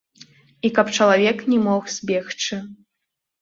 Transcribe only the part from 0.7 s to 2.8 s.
каб чалавек не мог збегчы.